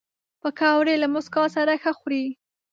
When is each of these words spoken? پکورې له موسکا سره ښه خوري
پکورې 0.41 0.95
له 1.01 1.07
موسکا 1.13 1.43
سره 1.55 1.73
ښه 1.81 1.91
خوري 1.97 2.25